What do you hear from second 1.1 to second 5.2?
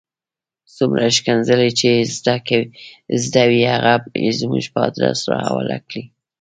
ښکنځلې چې یې زده وې هغه یې زموږ په آدرس